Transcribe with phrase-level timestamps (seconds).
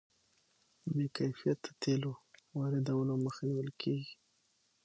[0.83, 2.11] د بې کیفیته تیلو
[2.57, 4.13] واردولو مخه نیول کیږي.